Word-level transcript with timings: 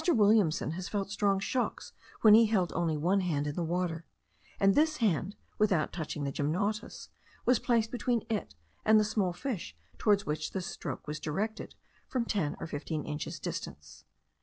Williamson 0.07 0.71
has 0.71 0.89
felt 0.89 1.11
strong 1.11 1.39
shocks 1.39 1.93
when 2.21 2.33
he 2.33 2.47
held 2.47 2.73
only 2.73 2.97
one 2.97 3.19
hand 3.19 3.45
in 3.45 3.53
the 3.53 3.63
water, 3.63 4.03
and 4.59 4.73
this 4.73 4.97
hand, 4.97 5.35
without 5.59 5.93
touching 5.93 6.23
the 6.23 6.31
gymnotus, 6.31 7.09
was 7.45 7.59
placed 7.59 7.91
between 7.91 8.25
it 8.27 8.55
and 8.83 8.99
the 8.99 9.03
small 9.05 9.31
fish 9.31 9.75
towards 9.99 10.25
which 10.25 10.53
the 10.53 10.61
stroke 10.61 11.05
was 11.07 11.19
directed 11.19 11.75
from 12.07 12.25
ten 12.25 12.57
or 12.59 12.65
fifteen 12.65 13.05
inches 13.05 13.39
distance. 13.39 14.03